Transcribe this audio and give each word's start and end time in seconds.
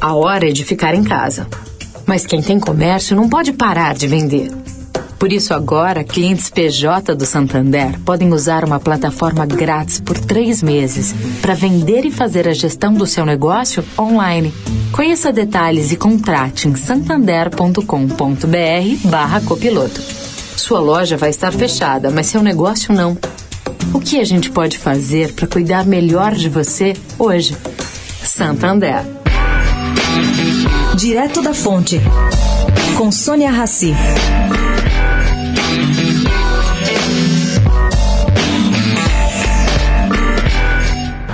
A 0.00 0.14
hora 0.14 0.48
é 0.48 0.52
de 0.52 0.64
ficar 0.64 0.94
em 0.94 1.04
casa. 1.04 1.46
Mas 2.06 2.24
quem 2.24 2.40
tem 2.40 2.58
comércio 2.58 3.14
não 3.14 3.28
pode 3.28 3.52
parar 3.52 3.94
de 3.94 4.06
vender. 4.06 4.50
Por 5.18 5.30
isso, 5.30 5.52
agora, 5.52 6.02
clientes 6.02 6.48
PJ 6.48 7.14
do 7.14 7.26
Santander 7.26 8.00
podem 8.00 8.32
usar 8.32 8.64
uma 8.64 8.80
plataforma 8.80 9.44
grátis 9.44 10.00
por 10.00 10.18
três 10.18 10.62
meses 10.62 11.14
para 11.42 11.52
vender 11.52 12.06
e 12.06 12.10
fazer 12.10 12.48
a 12.48 12.54
gestão 12.54 12.94
do 12.94 13.04
seu 13.04 13.26
negócio 13.26 13.84
online. 13.98 14.54
Conheça 14.90 15.30
detalhes 15.30 15.92
e 15.92 15.96
contrate 15.96 16.66
em 16.66 16.74
santander.com.br/barra 16.74 19.42
copiloto. 19.42 20.00
Sua 20.56 20.80
loja 20.80 21.18
vai 21.18 21.28
estar 21.28 21.52
fechada, 21.52 22.10
mas 22.10 22.28
seu 22.28 22.42
negócio 22.42 22.94
não. 22.94 23.18
O 23.92 24.00
que 24.00 24.18
a 24.18 24.24
gente 24.24 24.50
pode 24.50 24.78
fazer 24.78 25.34
para 25.34 25.46
cuidar 25.46 25.84
melhor 25.84 26.34
de 26.34 26.48
você 26.48 26.94
hoje? 27.18 27.54
Santander. 28.24 29.19
Direto 30.94 31.40
da 31.40 31.54
Fonte, 31.54 32.00
com 32.98 33.10
Sônia 33.10 33.50
Rassi. 33.50 33.94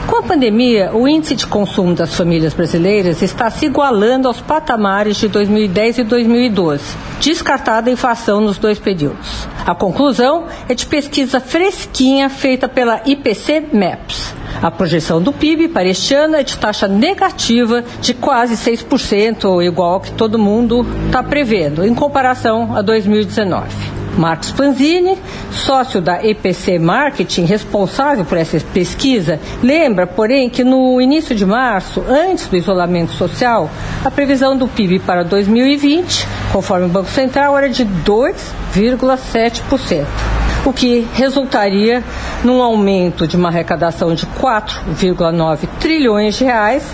Com 0.07 0.19
a 0.19 0.23
pandemia, 0.23 0.93
o 0.95 1.09
índice 1.09 1.35
de 1.35 1.47
consumo 1.47 1.95
das 1.95 2.15
famílias 2.15 2.55
brasileiras 2.55 3.23
está 3.23 3.51
se 3.51 3.67
igualando 3.67 4.29
aos 4.29 4.41
patamares 4.41 5.17
de 5.17 5.27
2010 5.27 5.99
e 5.99 6.05
2012, 6.05 6.85
descartada 7.21 7.91
a 7.91 7.93
inflação 7.93 8.41
nos 8.41 8.57
dois 8.57 8.79
períodos. 8.79 9.49
A 9.67 9.75
conclusão 9.75 10.45
é 10.69 10.75
de 10.75 10.87
pesquisa 10.87 11.41
fresquinha 11.41 12.31
feita 12.31 12.69
pela 12.69 13.03
IPC 13.05 13.65
Maps. 13.73 14.36
A 14.63 14.71
projeção 14.71 15.21
do 15.21 15.33
PIB 15.33 15.69
para 15.69 15.89
este 15.89 16.15
ano 16.15 16.37
é 16.37 16.43
de 16.43 16.57
taxa 16.57 16.89
negativa 16.89 17.85
de 18.01 18.15
quase 18.15 18.57
6%, 18.57 19.63
igual 19.65 19.95
ao 19.95 20.01
que 20.01 20.13
todo 20.13 20.39
mundo 20.39 20.87
está 21.07 21.23
prevendo, 21.23 21.85
em 21.85 21.95
comparação 21.95 22.75
a 22.75 22.81
2019. 22.83 23.97
Marcos 24.17 24.51
Panzini, 24.51 25.19
sócio 25.53 26.01
da 26.01 26.25
EPC 26.25 26.79
Marketing, 26.79 27.45
responsável 27.45 28.25
por 28.25 28.39
essa 28.39 28.59
pesquisa, 28.73 29.39
lembra, 29.63 30.07
porém, 30.07 30.49
que 30.49 30.65
no 30.65 30.99
início 31.03 31.37
de 31.37 31.45
março, 31.45 32.03
antes 32.09 32.47
do 32.47 32.57
isolamento 32.57 33.13
social, 33.13 33.71
a 34.03 34.11
previsão 34.11 34.57
do 34.57 34.67
PIB 34.67 35.01
para 35.01 35.23
2020, 35.23 36.27
conforme 36.51 36.87
o 36.87 36.89
Banco 36.89 37.11
Central, 37.11 37.59
era 37.59 37.69
de 37.69 37.85
2,7% 37.85 40.46
o 40.67 40.73
que 40.73 41.07
resultaria 41.15 42.03
num 42.43 42.61
aumento 42.61 43.27
de 43.27 43.37
uma 43.37 43.49
arrecadação 43.49 44.15
de 44.15 44.27
4,9 44.27 45.69
trilhões 45.79 46.35
de 46.35 46.45
reais 46.45 46.85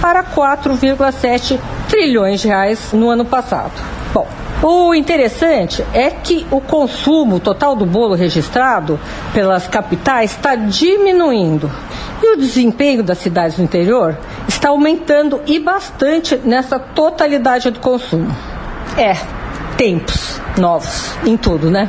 para 0.00 0.22
4,7 0.22 1.58
trilhões 1.88 2.42
de 2.42 2.48
reais 2.48 2.92
no 2.92 3.08
ano 3.08 3.24
passado. 3.24 3.72
Bom, 4.12 4.28
o 4.62 4.94
interessante 4.94 5.84
é 5.94 6.10
que 6.10 6.46
o 6.50 6.60
consumo 6.60 7.40
total 7.40 7.74
do 7.74 7.86
bolo 7.86 8.14
registrado 8.14 9.00
pelas 9.32 9.66
capitais 9.66 10.32
está 10.32 10.54
diminuindo 10.54 11.70
e 12.22 12.34
o 12.34 12.36
desempenho 12.36 13.02
das 13.02 13.18
cidades 13.18 13.56
do 13.56 13.62
interior 13.62 14.16
está 14.46 14.68
aumentando 14.68 15.40
e 15.46 15.58
bastante 15.58 16.36
nessa 16.36 16.78
totalidade 16.78 17.70
do 17.70 17.80
consumo. 17.80 18.30
É, 18.96 19.16
tempos 19.76 20.40
novos 20.58 21.12
em 21.24 21.36
tudo, 21.36 21.70
né? 21.70 21.88